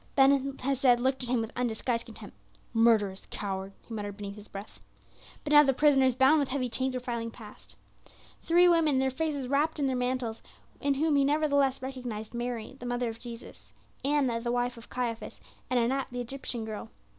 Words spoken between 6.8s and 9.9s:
were filing past. Three women, their faces wrapped in